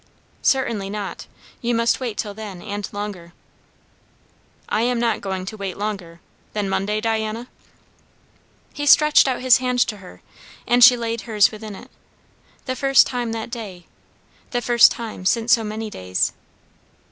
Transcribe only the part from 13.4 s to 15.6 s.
day; the first time since